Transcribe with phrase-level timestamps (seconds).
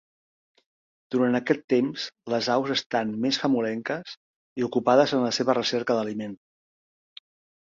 [1.15, 4.15] Durant aquest temps, les aus estan més famolenques
[4.63, 6.35] i ocupades en la seva recerca d'aliment.